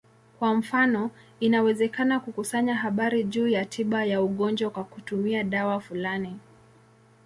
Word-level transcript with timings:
Kwa 0.39 0.53
mfano, 0.55 1.11
inawezekana 1.39 2.19
kukusanya 2.19 2.75
habari 2.75 3.23
juu 3.23 3.47
ya 3.47 3.65
tiba 3.65 4.05
ya 4.05 4.21
ugonjwa 4.23 4.69
kwa 4.69 4.83
kutumia 4.83 5.43
dawa 5.43 5.79
fulani. 5.81 6.39